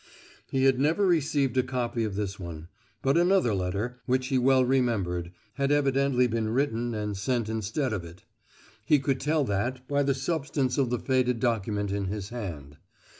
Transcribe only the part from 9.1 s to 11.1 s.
tell that by the substance of the